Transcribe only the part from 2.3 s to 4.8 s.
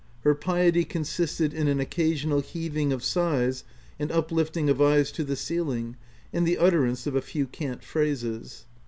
heaving of sighs and uplifting